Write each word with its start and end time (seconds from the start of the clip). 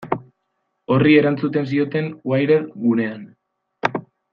Horri 0.95 1.13
erantzun 1.21 1.69
zioten 1.75 2.09
Wired 2.33 2.67
gunean. 2.87 3.25